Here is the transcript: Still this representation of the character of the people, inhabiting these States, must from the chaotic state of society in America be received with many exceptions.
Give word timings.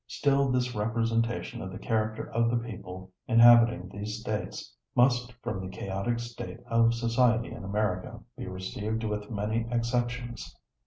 Still 0.07 0.49
this 0.49 0.73
representation 0.73 1.61
of 1.61 1.71
the 1.71 1.77
character 1.77 2.27
of 2.31 2.49
the 2.49 2.57
people, 2.57 3.11
inhabiting 3.27 3.87
these 3.89 4.19
States, 4.19 4.73
must 4.95 5.31
from 5.43 5.59
the 5.61 5.69
chaotic 5.69 6.17
state 6.19 6.59
of 6.65 6.95
society 6.95 7.51
in 7.51 7.63
America 7.63 8.19
be 8.35 8.47
received 8.47 9.03
with 9.03 9.29
many 9.29 9.67
exceptions. 9.69 10.57